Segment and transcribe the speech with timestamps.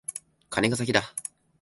[0.49, 1.13] カネが先だ。